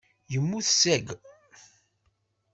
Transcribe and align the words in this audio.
Yemmut 0.33 0.67
seg 0.79 1.05
uɛeyyu. 1.13 1.15